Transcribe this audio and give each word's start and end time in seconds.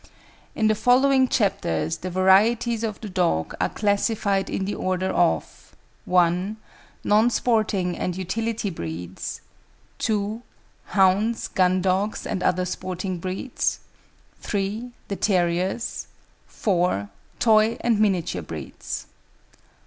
In 0.55 0.65
the 0.65 0.73
following 0.73 1.27
chapters 1.27 1.97
the 1.97 2.09
varieties 2.09 2.83
of 2.83 2.99
the 3.01 3.07
dog 3.07 3.53
are 3.61 3.69
classified 3.69 4.49
in 4.49 4.65
the 4.65 4.73
order 4.73 5.09
of 5.11 5.75
(1) 6.05 6.57
Non 7.03 7.29
Sporting 7.29 7.95
and 7.95 8.17
Utility 8.17 8.71
breeds, 8.71 9.41
(2) 9.99 10.41
Hounds, 10.85 11.49
Gundogs 11.49 12.25
and 12.25 12.41
other 12.41 12.65
Sporting 12.65 13.19
breeds, 13.19 13.77
(3) 14.39 14.89
the 15.07 15.15
Terriers, 15.15 16.07
(4) 16.47 17.07
Toy 17.37 17.77
and 17.81 17.99
Miniature 17.99 18.41
breeds. 18.41 19.05